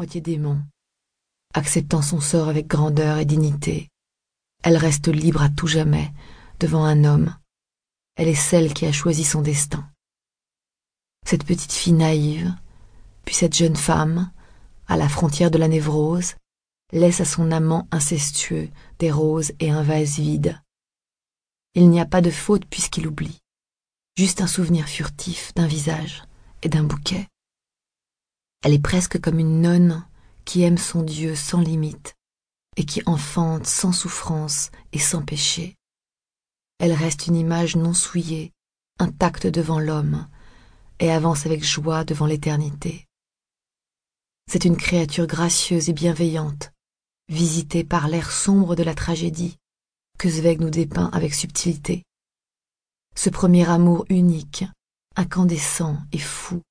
moitié 0.00 0.22
démon. 0.22 0.62
Acceptant 1.52 2.00
son 2.00 2.20
sort 2.22 2.48
avec 2.48 2.66
grandeur 2.66 3.18
et 3.18 3.26
dignité, 3.26 3.90
elle 4.62 4.78
reste 4.78 5.08
libre 5.08 5.42
à 5.42 5.50
tout 5.50 5.66
jamais 5.66 6.10
devant 6.58 6.86
un 6.86 7.04
homme. 7.04 7.36
Elle 8.16 8.28
est 8.28 8.34
celle 8.34 8.72
qui 8.72 8.86
a 8.86 8.92
choisi 8.92 9.24
son 9.24 9.42
destin. 9.42 9.86
Cette 11.26 11.44
petite 11.44 11.74
fille 11.74 11.92
naïve, 11.92 12.50
puis 13.26 13.34
cette 13.34 13.54
jeune 13.54 13.76
femme, 13.76 14.32
à 14.88 14.96
la 14.96 15.06
frontière 15.06 15.50
de 15.50 15.58
la 15.58 15.68
névrose, 15.68 16.34
laisse 16.92 17.20
à 17.20 17.26
son 17.26 17.52
amant 17.52 17.86
incestueux 17.90 18.70
des 19.00 19.12
roses 19.12 19.52
et 19.60 19.70
un 19.70 19.82
vase 19.82 20.18
vide. 20.18 20.62
Il 21.74 21.90
n'y 21.90 22.00
a 22.00 22.06
pas 22.06 22.22
de 22.22 22.30
faute 22.30 22.64
puisqu'il 22.64 23.06
oublie, 23.06 23.42
juste 24.16 24.40
un 24.40 24.46
souvenir 24.46 24.88
furtif 24.88 25.52
d'un 25.56 25.66
visage 25.66 26.22
et 26.62 26.70
d'un 26.70 26.84
bouquet. 26.84 27.28
Elle 28.62 28.74
est 28.74 28.82
presque 28.82 29.20
comme 29.20 29.38
une 29.38 29.62
nonne 29.62 30.04
qui 30.44 30.62
aime 30.62 30.78
son 30.78 31.02
Dieu 31.02 31.34
sans 31.34 31.60
limite 31.60 32.14
et 32.76 32.84
qui 32.84 33.02
enfante 33.06 33.66
sans 33.66 33.92
souffrance 33.92 34.70
et 34.92 34.98
sans 34.98 35.22
péché. 35.22 35.76
Elle 36.78 36.92
reste 36.92 37.26
une 37.26 37.36
image 37.36 37.76
non 37.76 37.94
souillée, 37.94 38.52
intacte 38.98 39.46
devant 39.46 39.78
l'homme, 39.78 40.26
et 40.98 41.10
avance 41.10 41.46
avec 41.46 41.64
joie 41.64 42.04
devant 42.04 42.26
l'éternité. 42.26 43.06
C'est 44.50 44.64
une 44.64 44.76
créature 44.76 45.26
gracieuse 45.26 45.88
et 45.88 45.92
bienveillante, 45.92 46.72
visitée 47.28 47.84
par 47.84 48.08
l'air 48.08 48.30
sombre 48.30 48.76
de 48.76 48.82
la 48.82 48.94
tragédie, 48.94 49.56
que 50.18 50.28
Zweig 50.28 50.60
nous 50.60 50.70
dépeint 50.70 51.10
avec 51.12 51.34
subtilité. 51.34 52.04
Ce 53.14 53.30
premier 53.30 53.68
amour 53.68 54.04
unique, 54.08 54.64
incandescent 55.16 55.98
et 56.12 56.18
fou, 56.18 56.62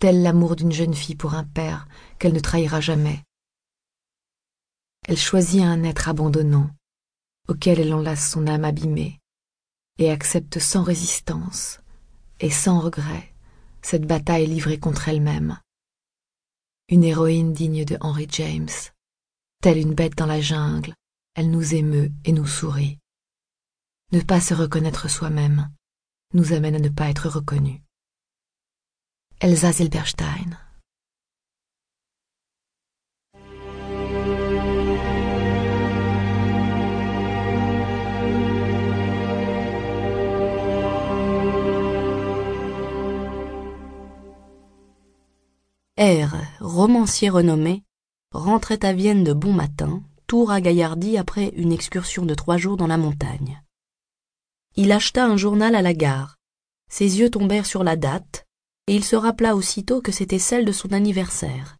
tel 0.00 0.22
l'amour 0.22 0.56
d'une 0.56 0.72
jeune 0.72 0.94
fille 0.94 1.14
pour 1.14 1.34
un 1.34 1.44
père 1.44 1.86
qu'elle 2.18 2.32
ne 2.32 2.40
trahira 2.40 2.80
jamais. 2.80 3.22
Elle 5.06 5.18
choisit 5.18 5.62
un 5.62 5.84
être 5.84 6.08
abandonnant, 6.08 6.70
auquel 7.48 7.78
elle 7.78 7.92
enlace 7.92 8.30
son 8.30 8.46
âme 8.46 8.64
abîmée, 8.64 9.20
et 9.98 10.10
accepte 10.10 10.58
sans 10.58 10.82
résistance 10.82 11.80
et 12.40 12.50
sans 12.50 12.80
regret 12.80 13.34
cette 13.82 14.06
bataille 14.06 14.46
livrée 14.46 14.78
contre 14.78 15.08
elle-même. 15.08 15.58
Une 16.88 17.04
héroïne 17.04 17.52
digne 17.52 17.84
de 17.84 17.98
Henry 18.00 18.26
James, 18.30 18.68
telle 19.62 19.78
une 19.78 19.94
bête 19.94 20.16
dans 20.16 20.26
la 20.26 20.40
jungle, 20.40 20.94
elle 21.34 21.50
nous 21.50 21.74
émeut 21.74 22.10
et 22.24 22.32
nous 22.32 22.46
sourit. 22.46 22.98
Ne 24.12 24.22
pas 24.22 24.40
se 24.40 24.54
reconnaître 24.54 25.08
soi-même 25.08 25.70
nous 26.32 26.52
amène 26.52 26.76
à 26.76 26.78
ne 26.78 26.88
pas 26.88 27.10
être 27.10 27.28
reconnu. 27.28 27.82
Elsa 29.42 29.72
Zilberstein 29.72 30.58
R, 45.96 46.36
romancier 46.60 47.30
renommé, 47.30 47.82
rentrait 48.32 48.84
à 48.84 48.92
Vienne 48.92 49.24
de 49.24 49.32
bon 49.32 49.54
matin, 49.54 50.02
tout 50.26 50.44
ragaillardi 50.44 51.16
après 51.16 51.48
une 51.56 51.72
excursion 51.72 52.26
de 52.26 52.34
trois 52.34 52.58
jours 52.58 52.76
dans 52.76 52.86
la 52.86 52.98
montagne. 52.98 53.62
Il 54.76 54.92
acheta 54.92 55.24
un 55.24 55.38
journal 55.38 55.74
à 55.74 55.80
la 55.80 55.94
gare. 55.94 56.36
Ses 56.90 57.20
yeux 57.20 57.30
tombèrent 57.30 57.64
sur 57.64 57.84
la 57.84 57.96
date, 57.96 58.46
et 58.90 58.96
il 58.96 59.04
se 59.04 59.14
rappela 59.14 59.54
aussitôt 59.54 60.00
que 60.00 60.10
c'était 60.10 60.40
celle 60.40 60.64
de 60.64 60.72
son 60.72 60.92
anniversaire. 60.92 61.76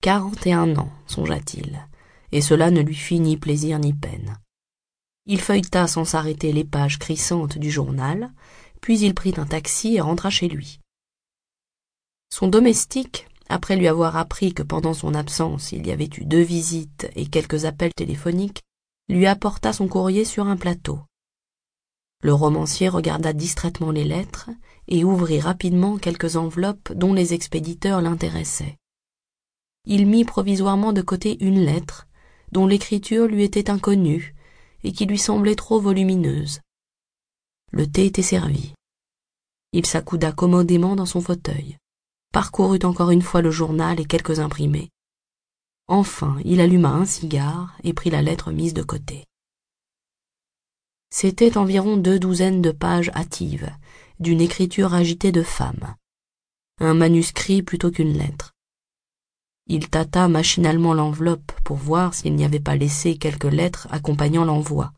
Quarante 0.00 0.46
et 0.46 0.52
un 0.52 0.76
ans, 0.76 0.92
songea-t-il, 1.08 1.88
et 2.30 2.40
cela 2.40 2.70
ne 2.70 2.82
lui 2.82 2.94
fit 2.94 3.18
ni 3.18 3.36
plaisir 3.36 3.80
ni 3.80 3.92
peine. 3.92 4.36
Il 5.26 5.40
feuilleta 5.40 5.88
sans 5.88 6.04
s'arrêter 6.04 6.52
les 6.52 6.62
pages 6.62 7.00
crissantes 7.00 7.58
du 7.58 7.68
journal, 7.68 8.30
puis 8.80 9.00
il 9.00 9.12
prit 9.12 9.34
un 9.38 9.44
taxi 9.44 9.96
et 9.96 10.00
rentra 10.00 10.30
chez 10.30 10.46
lui. 10.46 10.78
Son 12.32 12.46
domestique, 12.46 13.26
après 13.48 13.74
lui 13.74 13.88
avoir 13.88 14.16
appris 14.16 14.54
que 14.54 14.62
pendant 14.62 14.94
son 14.94 15.14
absence 15.14 15.72
il 15.72 15.84
y 15.84 15.90
avait 15.90 16.10
eu 16.16 16.26
deux 16.26 16.42
visites 16.42 17.10
et 17.16 17.26
quelques 17.26 17.64
appels 17.64 17.92
téléphoniques, 17.96 18.62
lui 19.08 19.26
apporta 19.26 19.72
son 19.72 19.88
courrier 19.88 20.24
sur 20.24 20.46
un 20.46 20.56
plateau. 20.56 21.00
Le 22.22 22.34
romancier 22.34 22.88
regarda 22.88 23.32
distraitement 23.32 23.90
les 23.90 24.04
lettres 24.04 24.50
et 24.88 25.04
ouvrit 25.04 25.40
rapidement 25.40 25.96
quelques 25.96 26.36
enveloppes 26.36 26.92
dont 26.92 27.14
les 27.14 27.32
expéditeurs 27.32 28.02
l'intéressaient. 28.02 28.76
Il 29.86 30.06
mit 30.06 30.24
provisoirement 30.24 30.92
de 30.92 31.02
côté 31.02 31.42
une 31.42 31.60
lettre 31.60 32.06
dont 32.52 32.66
l'écriture 32.66 33.26
lui 33.26 33.42
était 33.42 33.70
inconnue 33.70 34.34
et 34.84 34.92
qui 34.92 35.06
lui 35.06 35.18
semblait 35.18 35.54
trop 35.54 35.80
volumineuse. 35.80 36.60
Le 37.72 37.86
thé 37.86 38.06
était 38.06 38.22
servi. 38.22 38.74
Il 39.72 39.86
s'accouda 39.86 40.32
commodément 40.32 40.96
dans 40.96 41.06
son 41.06 41.20
fauteuil 41.20 41.76
parcourut 42.32 42.78
encore 42.84 43.10
une 43.10 43.22
fois 43.22 43.42
le 43.42 43.50
journal 43.50 43.98
et 43.98 44.04
quelques 44.04 44.38
imprimés. 44.38 44.90
Enfin, 45.88 46.38
il 46.44 46.60
alluma 46.60 46.90
un 46.90 47.04
cigare 47.04 47.76
et 47.82 47.92
prit 47.92 48.10
la 48.10 48.22
lettre 48.22 48.52
mise 48.52 48.74
de 48.74 48.82
côté. 48.82 49.24
C'était 51.12 51.58
environ 51.58 51.96
deux 51.96 52.20
douzaines 52.20 52.62
de 52.62 52.70
pages 52.70 53.10
hâtives, 53.16 53.70
d'une 54.20 54.40
écriture 54.40 54.94
agitée 54.94 55.32
de 55.32 55.42
femme. 55.42 55.96
Un 56.78 56.94
manuscrit 56.94 57.62
plutôt 57.62 57.90
qu'une 57.90 58.16
lettre. 58.16 58.54
Il 59.66 59.88
tâta 59.88 60.28
machinalement 60.28 60.94
l'enveloppe 60.94 61.52
pour 61.64 61.76
voir 61.76 62.14
s'il 62.14 62.34
n'y 62.34 62.44
avait 62.44 62.60
pas 62.60 62.76
laissé 62.76 63.16
quelques 63.16 63.44
lettres 63.44 63.88
accompagnant 63.90 64.44
l'envoi. 64.44 64.92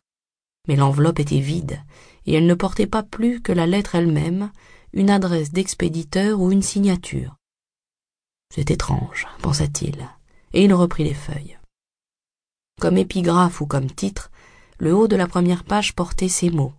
Mais 0.68 0.76
l'enveloppe 0.76 1.18
était 1.18 1.40
vide, 1.40 1.80
et 2.26 2.34
elle 2.34 2.46
ne 2.46 2.54
portait 2.54 2.86
pas 2.86 3.02
plus 3.02 3.40
que 3.40 3.52
la 3.52 3.66
lettre 3.66 3.94
elle-même, 3.94 4.50
une 4.92 5.10
adresse 5.10 5.50
d'expéditeur 5.50 6.40
ou 6.40 6.52
une 6.52 6.62
signature. 6.62 7.36
C'est 8.54 8.70
étrange, 8.70 9.26
pensa-t-il, 9.40 10.08
et 10.52 10.64
il 10.64 10.74
reprit 10.74 11.04
les 11.04 11.14
feuilles. 11.14 11.58
Comme 12.80 12.98
épigraphe 12.98 13.60
ou 13.60 13.66
comme 13.66 13.90
titre, 13.90 14.30
le 14.82 14.93
haut 14.93 15.06
de 15.06 15.15
la 15.15 15.28
première 15.28 15.62
page 15.62 15.94
portait 15.94 16.28
ces 16.28 16.50
mots. 16.50 16.75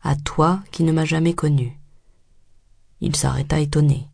À 0.00 0.14
toi 0.14 0.62
qui 0.70 0.84
ne 0.84 0.92
m'as 0.92 1.04
jamais 1.04 1.34
connu. 1.34 1.76
Il 3.00 3.16
s'arrêta 3.16 3.58
étonné. 3.58 4.08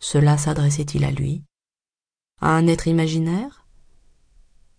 Cela 0.00 0.36
s'adressait-il 0.36 1.04
à 1.04 1.12
lui? 1.12 1.44
À 2.40 2.56
un 2.56 2.66
être 2.66 2.88
imaginaire? 2.88 3.68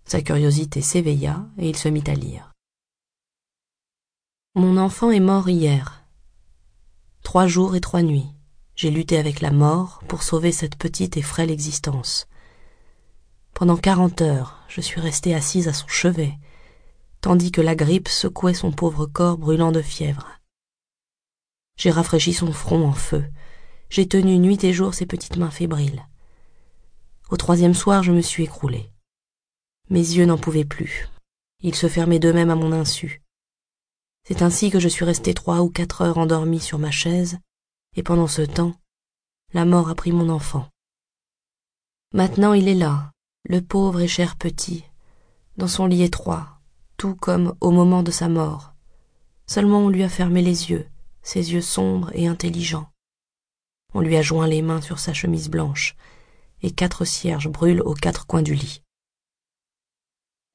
Sa 0.03 0.22
curiosité 0.22 0.81
s'éveilla 0.81 1.47
et 1.58 1.69
il 1.69 1.78
se 1.78 1.88
mit 1.88 2.03
à 2.08 2.13
lire. 2.13 2.52
Mon 4.53 4.75
enfant 4.75 5.12
est 5.12 5.22
mort 5.22 5.47
hier, 5.47 6.06
Trois 7.24 7.47
jours 7.47 7.78
et 7.78 7.81
trois 7.81 8.02
nuits, 8.02 8.34
j'ai 8.75 8.92
lutté 8.92 9.18
avec 9.18 9.40
la 9.40 9.52
mort 9.52 10.03
pour 10.09 10.24
sauver 10.24 10.52
cette 10.52 10.75
petite 10.75 11.16
et 11.16 11.22
frêle 11.22 11.52
existence. 11.52 12.28
Pendant 13.53 13.78
quarante 13.78 14.22
heures, 14.22 14.59
je 14.68 14.81
suis 14.81 15.00
restée 15.00 15.34
assise 15.34 15.69
à 15.69 15.74
son 15.74 15.88
chevet, 15.88 16.38
tandis 17.25 17.52
que 17.52 17.59
la 17.59 17.74
grippe 17.74 18.08
secouait 18.08 18.53
son 18.53 18.72
pauvre 18.72 19.08
corps 19.08 19.40
brûlant 19.40 19.72
de 19.72 19.81
fièvre. 19.81 20.28
J'ai 21.75 21.90
rafraîchi 21.90 22.34
son 22.34 22.53
front 22.53 22.88
en 22.88 22.94
feu, 22.94 23.25
j'ai 23.90 24.08
tenu 24.08 24.38
nuit 24.38 24.63
et 24.63 24.74
jour 24.74 24.94
ses 24.94 25.08
petites 25.08 25.38
mains 25.38 25.50
fébriles. 25.50 26.06
Au 27.31 27.36
troisième 27.36 27.74
soir, 27.74 28.03
je 28.03 28.12
me 28.12 28.22
suis 28.22 28.44
écroulée. 28.44 28.91
Mes 29.90 30.02
yeux 30.02 30.28
n'en 30.28 30.38
pouvaient 30.38 30.66
plus. 30.66 31.09
Ils 31.63 31.74
se 31.74 31.88
fermaient 31.88 32.19
d'eux-mêmes 32.19 32.52
à 32.52 32.56
mon 32.56 32.72
insu. 32.72 33.24
C'est 34.28 34.44
ainsi 34.44 34.69
que 34.69 34.80
je 34.80 34.88
suis 34.88 35.03
resté 35.03 35.34
trois 35.34 35.62
ou 35.62 35.72
quatre 35.72 36.03
heures 36.03 36.19
endormie 36.19 36.59
sur 36.59 36.78
ma 36.78 36.92
chaise, 36.92 37.40
et 37.96 38.03
pendant 38.03 38.28
ce 38.28 38.44
temps, 38.44 38.75
la 39.52 39.66
mort 39.66 39.90
a 39.90 39.96
pris 39.96 40.12
mon 40.12 40.30
enfant. 40.30 40.69
Maintenant 42.13 42.54
il 42.54 42.68
est 42.68 42.75
là, 42.75 43.10
le 43.50 43.62
pauvre 43.62 44.01
et 44.01 44.07
cher 44.07 44.36
petit, 44.36 44.83
dans 45.57 45.68
son 45.68 45.88
lit 45.88 46.04
étroit, 46.04 46.55
tout 46.97 47.15
comme 47.15 47.56
au 47.62 47.71
moment 47.71 48.03
de 48.03 48.12
sa 48.12 48.30
mort. 48.30 48.74
Seulement 49.47 49.80
on 49.80 49.89
lui 49.89 50.03
a 50.03 50.09
fermé 50.09 50.42
les 50.42 50.69
yeux, 50.71 50.88
ses 51.21 51.53
yeux 51.53 51.62
sombres 51.62 52.12
et 52.13 52.27
intelligents. 52.27 52.89
On 53.94 54.01
lui 54.01 54.18
a 54.18 54.21
joint 54.21 54.47
les 54.47 54.62
mains 54.62 54.81
sur 54.81 55.00
sa 55.00 55.13
chemise 55.13 55.50
blanche, 55.50 55.95
et 56.62 56.71
quatre 56.71 57.06
cierges 57.06 57.50
brûlent 57.50 57.81
aux 57.81 57.94
quatre 57.94 58.27
coins 58.27 58.42
du 58.42 58.53
lit. 58.53 58.81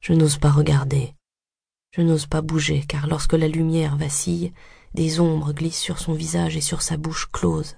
Je 0.00 0.12
n'ose 0.12 0.38
pas 0.38 0.50
regarder. 0.50 1.14
Je 1.92 2.02
n'ose 2.02 2.26
pas 2.26 2.40
bouger, 2.40 2.84
car 2.87 3.06
lorsque 3.06 3.34
la 3.34 3.48
lumière 3.48 3.96
vacille, 3.96 4.52
des 4.94 5.20
ombres 5.20 5.52
glissent 5.52 5.81
sur 5.81 5.98
son 5.98 6.14
visage 6.14 6.56
et 6.56 6.60
sur 6.60 6.82
sa 6.82 6.96
bouche 6.96 7.28
close. 7.31 7.76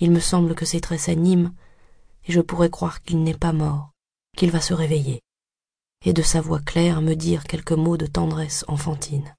Il 0.00 0.10
me 0.10 0.20
semble 0.20 0.54
que 0.54 0.64
ses 0.64 0.80
traits 0.80 1.00
s'animent, 1.00 1.52
et 2.26 2.32
je 2.32 2.40
pourrais 2.40 2.70
croire 2.70 3.02
qu'il 3.02 3.22
n'est 3.22 3.34
pas 3.34 3.52
mort, 3.52 3.92
qu'il 4.36 4.50
va 4.50 4.60
se 4.60 4.74
réveiller, 4.74 5.20
et 6.04 6.12
de 6.12 6.22
sa 6.22 6.40
voix 6.40 6.60
claire 6.60 7.00
me 7.00 7.14
dire 7.14 7.44
quelques 7.44 7.72
mots 7.72 7.96
de 7.96 8.06
tendresse 8.06 8.64
enfantine. 8.68 9.34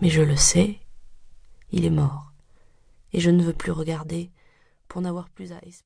Mais 0.00 0.08
je 0.08 0.22
le 0.22 0.36
sais, 0.36 0.78
il 1.70 1.84
est 1.84 1.90
mort, 1.90 2.32
et 3.12 3.20
je 3.20 3.30
ne 3.30 3.42
veux 3.42 3.52
plus 3.52 3.72
regarder 3.72 4.30
pour 4.88 5.00
n'avoir 5.00 5.28
plus 5.30 5.52
à 5.52 5.58
espérer. 5.64 5.80